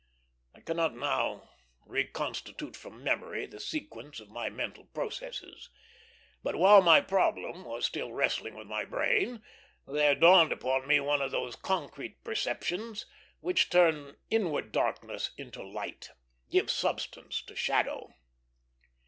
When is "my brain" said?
8.65-9.43